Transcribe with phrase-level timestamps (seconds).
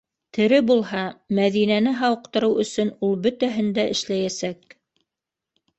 [0.35, 1.03] Тере булһа,
[1.41, 4.79] Мәҙинәне һауыҡтырыу өсөн ул бөтәһен дә эшләйәсәк!